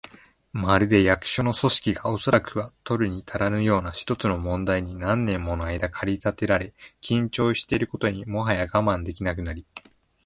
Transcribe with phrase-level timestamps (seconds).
[0.51, 9.63] まるで、役所の組織が、おそらくは取るにたらぬような一つの問題に何年ものあいだ駆り立てられ、緊張していることにもはや我慢できなくなり、